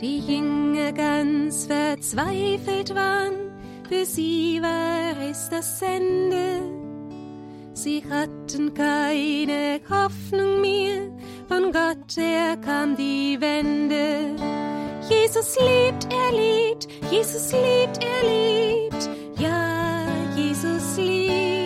Die 0.00 0.20
Jünger 0.20 0.92
ganz 0.92 1.66
verzweifelt 1.66 2.94
waren, 2.94 3.50
für 3.88 4.04
sie 4.04 4.62
war 4.62 5.28
es 5.28 5.48
das 5.48 5.82
Ende. 5.82 6.62
Sie 7.72 8.04
hatten 8.08 8.72
keine 8.74 9.80
Hoffnung 9.90 10.60
mehr, 10.60 11.13
von 11.48 11.72
Gott 11.72 12.16
her 12.16 12.56
kam 12.56 12.96
die 12.96 13.36
Wende. 13.40 14.34
Jesus 15.08 15.56
liebt, 15.58 16.08
er 16.12 16.32
liebt, 16.32 16.88
Jesus 17.10 17.52
liebt, 17.52 17.98
er 18.02 18.22
liebt, 18.28 19.10
ja, 19.38 20.06
Jesus 20.36 20.96
liebt. 20.96 21.64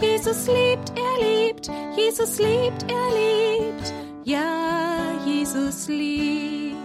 Jesus 0.00 0.46
liebt, 0.46 0.92
er 0.96 1.24
liebt, 1.24 1.70
Jesus 1.96 2.38
liebt, 2.38 2.84
er 2.90 3.08
liebt, 3.18 3.94
ja, 4.24 4.96
Jesus 5.24 5.88
liebt. 5.88 6.76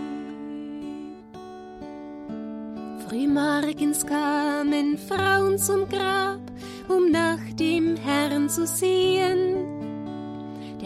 Frühmorgens 3.08 4.06
kamen 4.06 4.98
Frauen 4.98 5.58
zum 5.58 5.90
Grab, 5.90 6.40
um 6.88 7.12
nach 7.12 7.42
dem 7.60 7.98
Herrn 7.98 8.48
zu 8.48 8.66
sehen. 8.66 9.71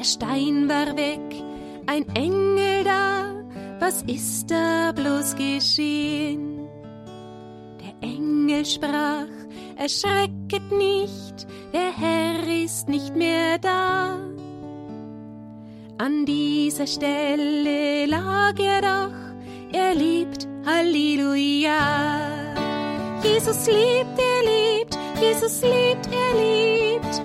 Stein 0.06 0.70
war 0.70 0.96
weg, 0.96 1.44
ein 1.88 2.06
Engel 2.16 2.84
da, 2.84 3.34
was 3.80 4.04
ist 4.04 4.52
da 4.52 4.92
bloß 4.92 5.36
geschehen? 5.36 6.68
Der 7.82 8.08
Engel 8.08 8.64
sprach, 8.66 9.26
erschrecket 9.76 10.72
nicht, 10.72 11.48
der 11.74 11.92
Herr 11.98 12.48
ist 12.48 12.88
nicht 12.88 13.16
mehr 13.16 13.58
da. 13.58 14.20
An 15.98 16.26
dieser 16.26 16.86
Stelle 16.86 18.06
lag 18.06 18.60
er 18.60 18.82
doch, 18.82 19.16
er 19.74 19.96
liebt, 19.96 20.48
Halleluja. 20.68 21.80
Jesus 23.24 23.66
liebt, 23.66 24.20
er 24.20 24.42
liebt, 24.52 25.00
Jesus 25.20 25.62
liebt, 25.64 26.08
er 26.14 26.34
liebt, 26.40 27.24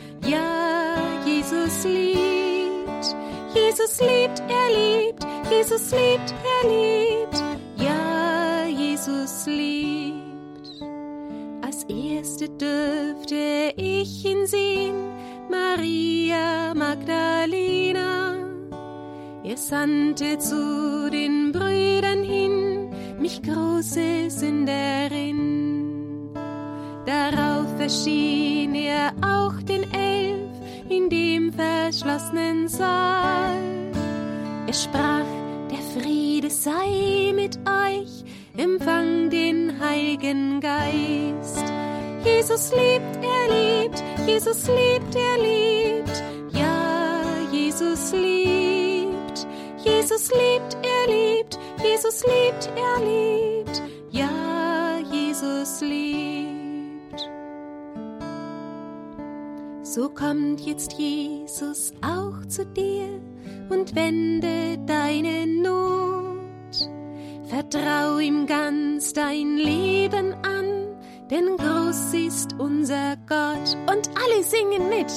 Jesus 3.81 4.01
liebt, 4.01 4.43
er 4.51 4.69
liebt, 4.77 5.25
Jesus 5.51 5.93
liebt, 5.93 6.35
er 6.45 6.69
liebt, 6.69 7.43
ja, 7.77 8.67
Jesus 8.67 9.47
liebt. 9.47 10.83
Als 11.63 11.85
erste 11.85 12.51
dürfte 12.51 13.73
ich 13.77 14.23
ihn 14.25 14.47
sehen, 14.47 14.95
Maria 15.49 16.75
Magdalena. 16.75 18.35
Er 19.45 19.57
sandte 19.57 20.37
zu 20.39 21.09
den 21.11 21.51
Brüdern 21.51 22.23
hin, 22.23 22.91
mich 23.19 23.41
große 23.43 24.29
Sünderin. 24.29 26.29
Darauf 27.07 27.81
erschien 27.81 28.75
er 28.75 29.15
auch 29.23 29.55
den 29.63 29.91
Elf 29.95 30.40
in 30.91 31.09
dem 31.09 31.53
verschlossenen 31.53 32.69
Saal. 32.69 33.57
Er 34.67 34.73
sprach, 34.73 35.27
der 35.71 35.79
Friede 35.95 36.51
sei 36.51 37.33
mit 37.35 37.59
euch, 37.59 38.25
empfang 38.57 39.31
den 39.31 39.81
Heiligen 39.81 40.61
Geist. 40.61 41.65
Jesus 42.25 42.73
liebt, 42.73 43.17
er 43.23 43.55
liebt, 43.55 44.03
Jesus 44.27 44.67
liebt, 44.69 45.15
er 45.15 45.39
liebt, 45.39 46.23
ja, 46.53 47.23
Jesus 47.51 48.13
liebt, 48.13 49.47
Jesus 49.85 50.31
liebt, 50.31 50.77
er 50.83 51.13
liebt, 51.13 51.59
Jesus 51.83 52.25
liebt, 52.25 52.71
er 52.77 53.05
liebt, 53.05 53.83
ja, 54.11 54.99
Jesus 55.11 55.81
liebt. 55.81 56.40
So 59.93 60.09
kommt 60.09 60.61
jetzt 60.61 60.93
Jesus 60.93 61.93
auch 62.01 62.47
zu 62.47 62.65
dir 62.65 63.09
und 63.71 63.97
wende 63.97 64.79
deine 64.87 65.49
Not. 65.49 66.89
Vertrau 67.49 68.19
ihm 68.19 68.47
ganz 68.47 69.13
dein 69.13 69.57
Leben 69.57 70.33
an, 70.45 70.87
denn 71.29 71.57
groß 71.57 72.15
ist 72.15 72.55
unser 72.61 73.17
Gott. 73.29 73.77
Und 73.93 74.09
alle 74.15 74.45
singen 74.45 74.89
mit. 74.89 75.11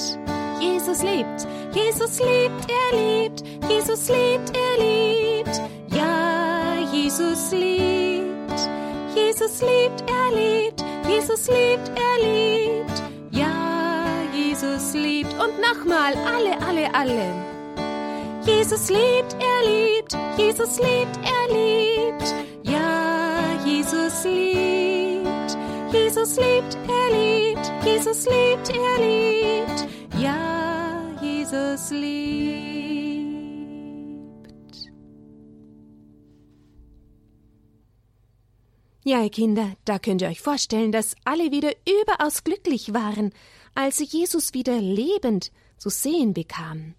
Jesus 0.60 1.04
lebt, 1.04 1.46
Jesus 1.72 2.18
liebt, 2.18 2.66
er 2.68 2.98
liebt, 2.98 3.44
Jesus 3.70 4.08
liebt, 4.08 4.52
er 4.56 4.84
liebt. 4.84 5.62
Ja, 5.94 6.74
Jesus 6.92 7.52
liebt, 7.52 8.68
Jesus 9.14 9.60
liebt, 9.60 10.02
er 10.10 10.36
liebt, 10.36 10.84
Jesus 11.06 11.46
liebt, 11.46 11.92
er 11.94 12.26
liebt. 12.26 13.13
Jesus 14.64 14.94
liebt. 14.94 15.32
Und 15.34 15.60
nochmal, 15.60 16.14
alle, 16.14 16.60
alle, 16.66 16.94
alle. 16.94 17.54
Jesus 18.44 18.88
liebt, 18.90 19.36
er 19.40 19.62
liebt, 19.68 20.16
Jesus 20.36 20.78
liebt, 20.78 21.18
er 21.22 21.46
liebt. 21.54 22.34
Ja, 22.62 23.40
Jesus 23.64 24.24
liebt, 24.24 25.56
Jesus 25.92 26.36
liebt, 26.36 26.78
er 26.88 27.10
liebt, 27.16 27.72
Jesus 27.84 28.26
liebt, 28.26 28.70
er 28.70 28.98
liebt. 28.98 29.86
Ja, 30.18 31.00
Jesus 31.22 31.90
liebt. 31.90 32.84
Ja, 39.06 39.22
ihr 39.22 39.30
Kinder, 39.30 39.72
da 39.84 39.98
könnt 39.98 40.22
ihr 40.22 40.28
euch 40.28 40.40
vorstellen, 40.40 40.90
dass 40.90 41.14
alle 41.24 41.50
wieder 41.50 41.72
überaus 41.86 42.42
glücklich 42.44 42.94
waren, 42.94 43.32
als 43.74 43.98
sie 43.98 44.04
Jesus 44.04 44.54
wieder 44.54 44.80
lebend 44.80 45.50
zu 45.78 45.88
sehen 45.88 46.34
bekamen. 46.34 46.94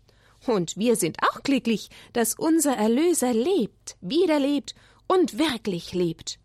Und 0.46 0.78
wir 0.78 0.96
sind 0.96 1.18
auch 1.24 1.42
glücklich, 1.44 1.90
dass 2.14 2.36
unser 2.36 2.76
Erlöser 2.76 3.34
lebt, 3.34 3.98
wieder 4.02 4.40
lebt 4.40 4.76
und 5.08 5.38
wirklich 5.40 5.94
lebt. 5.94 6.40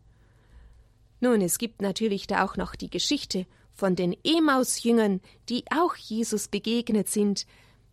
Nun, 1.21 1.43
es 1.43 1.59
gibt 1.59 1.83
natürlich 1.83 2.27
da 2.27 2.45
auch 2.45 2.57
noch 2.57 2.75
die 2.75 2.89
Geschichte 2.89 3.47
von 3.75 3.95
den 3.95 4.17
Emaus-Jüngern, 4.25 5.21
die 5.49 5.65
auch 5.71 5.97
Jesus 5.97 6.49
begegnet 6.49 7.09
sind. 7.09 7.47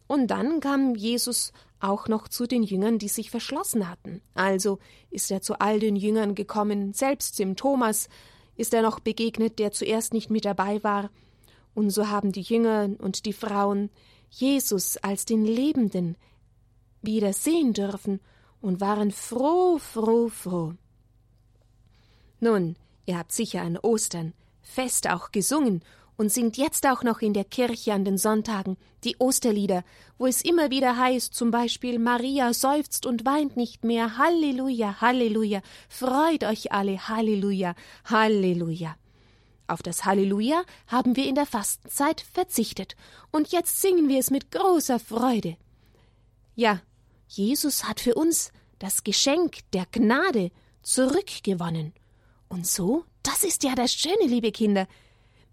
Und 0.08 0.28
dann 0.28 0.62
kam 0.62 0.96
Jesus 0.96 1.52
auch 1.80 2.08
noch 2.08 2.28
zu 2.28 2.48
den 2.48 2.64
Jüngern, 2.64 3.00
die 3.00 3.10
sich 3.10 3.30
verschlossen 3.30 3.90
hatten. 3.90 4.22
Also 4.34 4.80
ist 5.10 5.30
er 5.30 5.42
zu 5.42 5.60
all 5.60 5.80
den 5.80 5.96
Jüngern 5.96 6.36
gekommen, 6.36 6.94
selbst 6.94 7.38
dem 7.40 7.56
Thomas 7.56 8.08
ist 8.56 8.74
er 8.74 8.82
noch 8.82 9.00
begegnet, 9.00 9.60
der 9.60 9.72
zuerst 9.72 10.14
nicht 10.14 10.30
mit 10.30 10.46
dabei 10.46 10.84
war. 10.84 11.12
Und 11.78 11.92
so 11.92 12.08
haben 12.08 12.32
die 12.32 12.42
Jünger 12.42 12.90
und 12.98 13.28
die 13.28 13.34
Frauen 13.34 13.92
Jesus 14.32 14.98
als 14.98 15.26
den 15.26 15.46
Lebenden 15.46 16.18
wieder 17.04 17.34
sehen 17.34 17.74
dürfen 17.74 18.20
und 18.62 18.82
waren 18.82 19.12
froh, 19.12 19.78
froh, 19.78 20.28
froh. 20.28 20.74
Nun, 22.40 22.78
ihr 23.06 23.20
habt 23.20 23.32
sicher 23.32 23.62
an 23.62 23.78
Ostern 23.78 24.34
fest 24.64 25.08
auch 25.08 25.32
gesungen 25.32 25.84
und 26.18 26.32
singt 26.32 26.58
jetzt 26.58 26.88
auch 26.88 27.04
noch 27.04 27.22
in 27.22 27.34
der 27.36 27.46
Kirche 27.46 27.94
an 27.94 28.06
den 28.06 28.18
Sonntagen 28.18 28.76
die 29.04 29.16
Osterlieder, 29.20 29.84
wo 30.18 30.26
es 30.26 30.42
immer 30.42 30.72
wieder 30.72 30.98
heißt, 30.98 31.32
zum 31.36 31.52
Beispiel 31.52 32.00
Maria 32.00 32.56
seufzt 32.56 33.06
und 33.06 33.24
weint 33.24 33.56
nicht 33.56 33.84
mehr, 33.84 34.18
Halleluja, 34.18 35.00
Halleluja, 35.00 35.62
freut 35.90 36.44
euch 36.44 36.72
alle, 36.72 37.08
Halleluja, 37.08 37.76
Halleluja. 38.06 38.96
Auf 39.68 39.84
das 39.84 40.06
Halleluja 40.06 40.64
haben 40.88 41.16
wir 41.16 41.28
in 41.28 41.36
der 41.36 41.46
Fastenzeit 41.46 42.22
verzichtet, 42.22 42.96
und 43.32 43.52
jetzt 43.52 43.82
singen 43.82 44.08
wir 44.08 44.20
es 44.20 44.32
mit 44.32 44.52
großer 44.52 45.00
Freude. 45.00 45.58
Ja, 46.56 46.82
Jesus 47.28 47.84
hat 47.84 48.00
für 48.00 48.16
uns 48.16 48.52
das 48.80 49.04
Geschenk 49.04 49.60
der 49.74 49.86
Gnade 49.92 50.52
zurückgewonnen. 50.82 51.94
Und 52.48 52.66
so, 52.66 53.04
das 53.24 53.44
ist 53.44 53.64
ja 53.64 53.76
das 53.76 53.94
Schöne, 53.94 54.26
liebe 54.26 54.52
Kinder, 54.54 54.88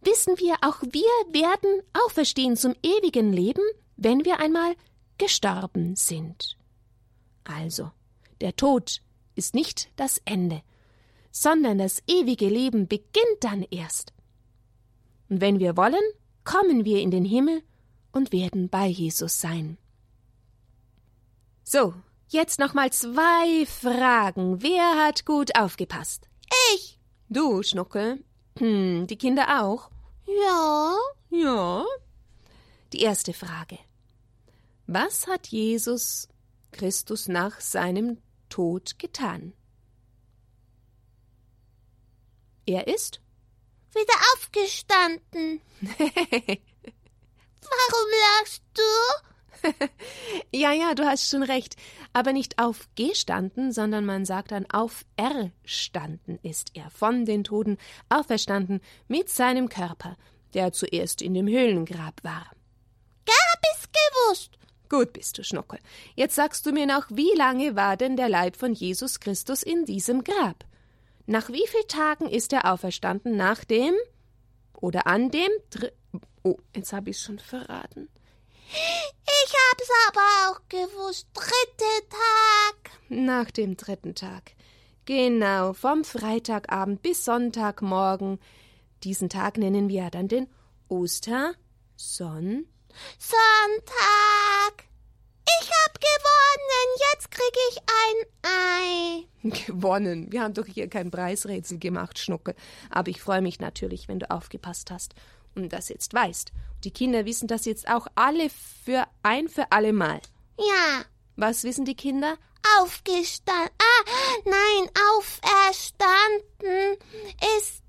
wissen 0.01 0.39
wir, 0.39 0.57
auch 0.63 0.81
wir 0.83 1.33
werden 1.33 1.83
auferstehen 2.07 2.57
zum 2.57 2.75
ewigen 2.83 3.33
Leben, 3.33 3.65
wenn 3.97 4.25
wir 4.25 4.39
einmal 4.39 4.77
gestorben 5.19 5.97
sind. 5.97 6.57
Also, 7.43 7.91
der 8.41 8.55
Tod 8.55 9.01
ist 9.35 9.55
nicht 9.55 9.91
das 9.97 10.21
Ende, 10.25 10.63
sondern 11.37 11.79
das 11.79 12.01
ewige 12.07 12.49
Leben 12.49 12.87
beginnt 12.87 13.41
dann 13.41 13.65
erst. 13.65 14.13
Und 15.29 15.41
wenn 15.41 15.59
wir 15.59 15.77
wollen, 15.77 16.05
kommen 16.45 16.85
wir 16.85 17.01
in 17.01 17.11
den 17.11 17.25
Himmel 17.25 17.63
und 18.13 18.33
werden 18.33 18.69
bei 18.69 18.87
Jesus 18.87 19.41
sein. 19.41 19.77
So, 21.65 21.93
jetzt 22.29 22.61
nochmal 22.61 22.93
zwei 22.93 23.67
Fragen. 23.67 24.63
Wer 24.63 25.05
hat 25.05 25.27
gut 25.27 25.59
aufgepasst? 25.59 26.29
Ich. 26.73 27.01
Du, 27.29 27.65
Schnuckel. 27.65 28.23
Hm, 28.59 29.09
die 29.09 29.17
Kinder 29.17 29.65
auch? 29.65 29.91
Ja. 30.27 30.95
Ja. 31.31 31.85
Die 32.93 33.01
erste 33.01 33.33
Frage. 33.33 33.79
Was 34.87 35.27
hat 35.27 35.49
Jesus 35.49 36.29
Christus 36.71 37.27
nach 37.27 37.61
seinem 37.61 38.19
Tod 38.49 39.01
getan? 39.01 39.53
Er 42.67 42.87
ist 42.87 43.21
Wieder 43.95 44.15
aufgestanden. 44.35 45.61
Warum 47.61 48.11
lachst 48.41 48.63
du? 48.75 48.83
ja, 50.53 50.73
ja, 50.73 50.95
du 50.95 51.05
hast 51.05 51.29
schon 51.31 51.45
recht. 51.45 51.77
Aber 52.13 52.33
nicht 52.33 52.59
aufgestanden, 52.59 53.73
sondern 53.73 54.05
man 54.05 54.25
sagt 54.25 54.51
dann 54.51 54.67
auferstanden 54.69 56.41
ist 56.43 56.73
er, 56.75 56.91
von 56.91 57.25
den 57.25 57.45
Toten 57.45 57.79
auferstanden 58.09 58.81
mit 59.07 59.31
seinem 59.31 59.69
Körper, 59.69 60.17
der 60.55 60.73
zuerst 60.73 61.23
in 61.23 61.35
dem 61.35 61.47
Höhlengrab 61.47 62.23
war. 62.25 62.51
Hab 63.29 63.61
ich's 63.73 63.89
gewusst. 63.93 64.59
Gut 64.89 65.13
bist 65.13 65.39
du, 65.39 65.45
Schnuckel. 65.45 65.79
Jetzt 66.17 66.35
sagst 66.35 66.67
du 66.67 66.73
mir 66.73 66.87
noch, 66.87 67.07
wie 67.11 67.35
lange 67.37 67.77
war 67.77 67.97
denn 67.97 68.17
der 68.17 68.29
Leib 68.29 68.57
von 68.57 68.73
Jesus 68.73 69.21
Christus 69.21 69.63
in 69.63 69.85
diesem 69.85 70.25
Grab? 70.25 70.65
Nach 71.27 71.49
wie 71.49 71.67
vielen 71.67 71.89
Tagen 71.89 72.27
ist 72.27 72.53
er 72.53 72.73
auferstanden? 72.73 73.37
Nach 73.37 73.65
dem 73.65 73.95
oder 74.75 75.07
an 75.07 75.31
dem 75.31 75.51
Dr 75.71 75.91
Oh, 76.47 76.59
jetzt 76.77 76.93
habe 76.93 77.09
ich's 77.09 77.23
schon 77.23 77.39
verraten. 77.39 78.11
Ich 78.71 79.55
hab's 79.71 79.91
aber 80.09 80.21
auch 80.51 80.61
gewusst. 80.69 81.27
Dritte 81.33 82.09
Tag. 82.11 82.91
Nach 83.09 83.51
dem 83.51 83.79
dritten 83.79 84.15
Tag. 84.15 84.53
Genau, 85.07 85.73
vom 85.73 86.05
Freitagabend 86.05 87.01
bis 87.01 87.25
Sonntagmorgen. 87.25 88.41
Diesen 89.05 89.31
Tag 89.31 89.57
nennen 89.57 89.89
wir 89.89 90.11
dann 90.11 90.29
den 90.29 90.49
Osterson. 90.89 92.67
Sonntag. 93.19 94.85
Ich 95.47 95.71
hab 95.71 95.95
gewonnen. 96.01 96.89
Jetzt 97.13 97.31
krieg 97.31 97.57
ich 97.71 97.79
ein 97.79 98.27
Ei. 98.43 99.61
Gewonnen. 99.67 100.33
Wir 100.33 100.43
haben 100.43 100.55
doch 100.55 100.67
hier 100.67 100.89
kein 100.89 101.11
Preisrätsel 101.11 101.79
gemacht, 101.79 102.19
Schnuckel. 102.19 102.55
Aber 102.91 103.11
ich 103.11 103.21
freue 103.21 103.43
mich 103.43 103.61
natürlich, 103.61 104.09
wenn 104.09 104.19
du 104.19 104.31
aufgepasst 104.31 104.91
hast 104.91 105.15
und 105.55 105.73
das 105.73 105.89
jetzt 105.89 106.15
weißt. 106.15 106.53
Die 106.85 106.91
Kinder 106.91 107.25
wissen 107.25 107.49
das 107.49 107.65
jetzt 107.65 107.89
auch 107.89 108.07
alle 108.15 108.49
für 108.85 109.05
ein 109.23 109.49
für 109.49 109.71
alle 109.71 109.93
Mal. 109.93 110.21
Ja. 110.59 111.05
Was 111.37 111.65
wissen 111.65 111.85
die 111.85 111.97
Kinder? 111.97 112.37
Aufgestanden. 112.81 113.71
Ah, 113.79 114.05
nein, 114.45 114.91
auferstanden 115.17 116.97
ist 117.59 117.83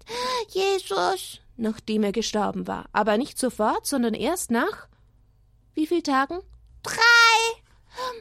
Jesus. 0.50 1.40
Nachdem 1.58 2.04
er 2.04 2.12
gestorben 2.12 2.68
war. 2.68 2.90
Aber 2.92 3.18
nicht 3.18 3.40
sofort, 3.40 3.86
sondern 3.86 4.14
erst 4.14 4.52
nach 4.52 4.88
wie 5.74 5.88
viel 5.88 6.02
Tagen? 6.02 6.40
Drei. 6.86 7.62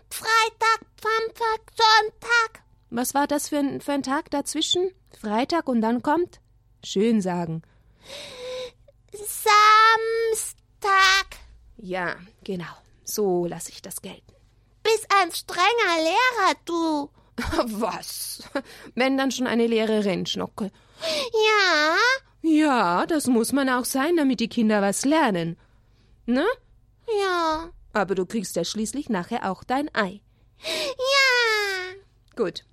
Freitag, 0.09 0.81
Samstag, 1.03 1.61
Sonntag. 1.77 2.63
Was 2.89 3.13
war 3.13 3.27
das 3.27 3.51
für 3.51 3.59
ein, 3.59 3.81
für 3.83 3.93
ein 3.93 4.03
Tag 4.03 4.31
dazwischen? 4.31 4.91
Freitag 5.21 5.69
und 5.69 5.83
dann 5.83 6.01
kommt? 6.03 6.41
Schön 6.83 7.21
sagen. 7.21 7.63
Samstag. 9.13 10.57
Ja, 11.77 12.17
genau. 12.43 12.65
So 13.05 13.47
lasse 13.47 13.71
ich 13.71 13.83
das 13.83 14.01
gelten. 14.01 14.33
Bist 14.83 15.07
ein 15.21 15.31
strenger 15.33 15.99
Lehrer, 15.99 16.55
du. 16.65 17.11
Was? 17.81 18.43
Wenn 18.95 19.19
dann 19.19 19.31
schon 19.31 19.47
eine 19.47 19.67
Lehrerin, 19.67 20.25
Schnuckel. 20.25 20.71
Ja. 21.33 21.97
Ja, 22.43 23.07
das 23.07 23.27
muss 23.27 23.53
man 23.53 23.69
auch 23.69 23.85
sein, 23.85 24.17
damit 24.17 24.41
die 24.41 24.49
Kinder 24.49 24.81
was 24.83 25.05
lernen. 25.05 25.57
Ne? 26.27 26.47
Ja. 27.21 27.71
Aber 27.95 28.15
du 28.15 28.27
kriegst 28.27 28.57
ja 28.57 28.65
schließlich 28.65 29.09
nachher 29.09 29.51
auch 29.51 29.65
dein 29.65 29.89
Ei. 29.95 30.21
Ja. 30.59 31.95
Gut. 32.37 32.65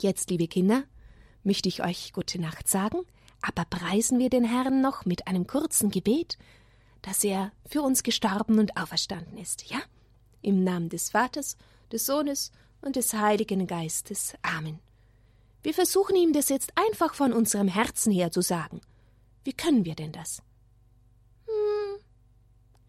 Jetzt, 0.00 0.30
liebe 0.30 0.46
Kinder, 0.46 0.84
möchte 1.42 1.68
ich 1.68 1.82
euch 1.82 2.12
gute 2.12 2.40
Nacht 2.40 2.68
sagen, 2.68 2.98
aber 3.40 3.64
preisen 3.64 4.18
wir 4.18 4.30
den 4.30 4.44
Herrn 4.44 4.80
noch 4.80 5.06
mit 5.06 5.26
einem 5.26 5.46
kurzen 5.46 5.90
Gebet, 5.90 6.38
dass 7.02 7.24
er 7.24 7.52
für 7.66 7.82
uns 7.82 8.02
gestorben 8.02 8.58
und 8.58 8.76
auferstanden 8.76 9.38
ist, 9.38 9.70
ja? 9.70 9.80
Im 10.42 10.62
Namen 10.62 10.88
des 10.88 11.10
Vaters, 11.10 11.56
des 11.90 12.06
Sohnes 12.06 12.52
und 12.80 12.96
des 12.96 13.12
Heiligen 13.14 13.66
Geistes. 13.66 14.34
Amen. 14.42 14.78
Wir 15.62 15.74
versuchen 15.74 16.16
ihm 16.16 16.32
das 16.32 16.48
jetzt 16.48 16.72
einfach 16.76 17.14
von 17.14 17.32
unserem 17.32 17.68
Herzen 17.68 18.12
her 18.12 18.30
zu 18.30 18.42
sagen. 18.42 18.80
Wie 19.42 19.52
können 19.52 19.84
wir 19.84 19.94
denn 19.94 20.12
das? 20.12 20.42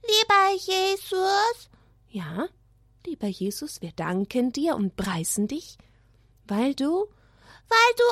Lieber 0.10 0.54
Jesus. 0.56 1.70
Ja, 2.10 2.48
lieber 3.06 3.28
Jesus, 3.28 3.82
wir 3.82 3.92
danken 3.92 4.52
dir 4.52 4.76
und 4.76 4.96
preisen 4.96 5.48
dich, 5.48 5.78
weil 6.48 6.74
du, 6.74 7.08
weil 7.68 7.94
du 7.98 8.04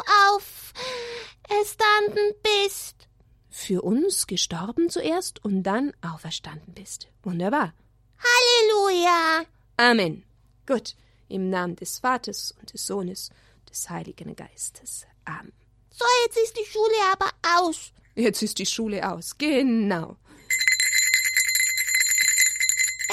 auferstanden 1.50 2.36
bist. 2.44 3.08
Für 3.50 3.82
uns 3.82 4.28
gestorben 4.28 4.92
zuerst 4.92 5.44
und 5.44 5.64
dann 5.64 5.94
auferstanden 6.02 6.76
bist. 6.76 7.08
Wunderbar. 7.24 7.74
Halleluja. 8.20 9.46
Amen. 9.78 10.24
Gut. 10.68 10.96
Im 11.30 11.50
Namen 11.50 11.76
des 11.76 12.00
Vaters 12.00 12.54
und 12.60 12.74
des 12.74 12.86
Sohnes 12.86 13.32
des 13.70 13.90
Heiligen 13.90 14.36
Geistes. 14.36 15.08
Amen. 15.26 15.52
So, 15.90 16.06
jetzt 16.26 16.38
ist 16.38 16.56
die 16.56 16.66
Schule 16.66 16.96
aber 17.12 17.32
aus. 17.60 17.92
Jetzt 18.14 18.44
ist 18.44 18.60
die 18.60 18.66
Schule 18.68 19.12
aus. 19.12 19.38
Genau. 19.38 20.18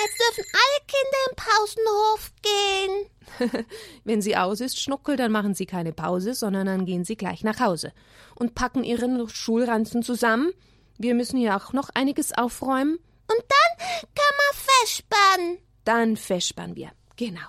Jetzt 0.04 0.20
dürfen 0.20 0.50
alle 0.52 0.86
Kinder 0.86 1.20
im 1.30 1.36
Pausenhof 1.36 2.32
gehen. 2.42 3.66
Wenn 4.04 4.20
sie 4.20 4.36
aus 4.36 4.60
ist, 4.60 4.80
Schnuckel, 4.80 5.16
dann 5.16 5.32
machen 5.32 5.54
sie 5.54 5.64
keine 5.66 5.92
Pause, 5.92 6.34
sondern 6.34 6.66
dann 6.66 6.84
gehen 6.84 7.04
sie 7.04 7.16
gleich 7.16 7.42
nach 7.42 7.60
Hause 7.60 7.92
und 8.34 8.54
packen 8.54 8.84
ihren 8.84 9.26
Schulranzen 9.28 10.02
zusammen. 10.02 10.52
Wir 10.98 11.14
müssen 11.14 11.38
ja 11.38 11.56
auch 11.56 11.72
noch 11.72 11.88
einiges 11.94 12.32
aufräumen. 12.32 12.96
Und 12.96 13.40
dann 13.48 13.86
kann 14.14 14.34
man 14.36 14.62
festspannen. 14.82 15.58
Dann 15.84 16.16
festspannen 16.16 16.76
wir. 16.76 16.90
Genau. 17.16 17.46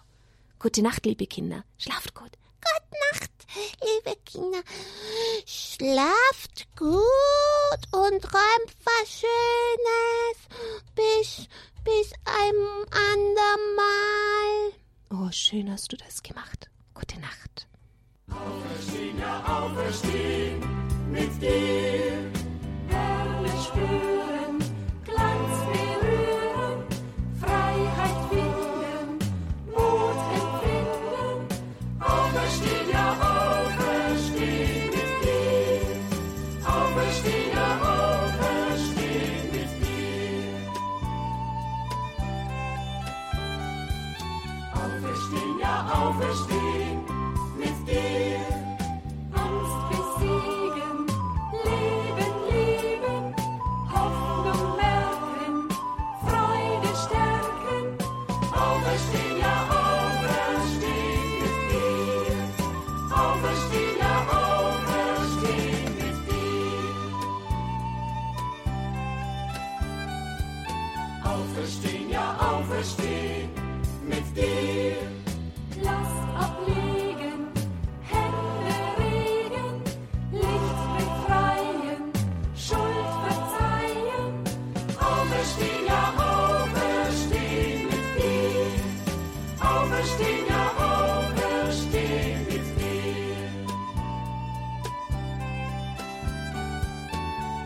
Gute 0.60 0.82
Nacht, 0.82 1.06
liebe 1.06 1.28
Kinder. 1.28 1.66
Schlaft 1.78 2.16
gut. 2.16 2.32
Gute 2.32 3.00
Nacht, 3.12 3.32
liebe 3.82 4.18
Kinder. 4.26 4.62
Schlaft 5.46 6.68
gut 6.78 7.82
und 7.92 8.22
träumt 8.22 8.76
was 8.84 9.22
Schönes. 9.22 10.38
Bis, 10.96 11.48
bis 11.84 12.14
ein 12.26 12.56
andermal. 12.92 14.74
Oh, 15.12 15.30
schön 15.32 15.72
hast 15.72 15.92
du 15.92 15.98
das 15.98 16.22
gemacht. 16.24 16.70
Gute 16.94 17.20
Nacht. 17.20 17.68
Auferstehen, 18.30 19.20
ja, 19.20 19.44
auferstehen 19.46 20.60
mit 21.12 21.42
dir. 21.42 22.32
Herrlich 22.88 23.64
spüren, 23.66 24.25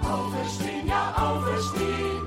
Auferstehen, 0.10 0.88
ja, 0.88 1.14
auferstehen 1.16 2.19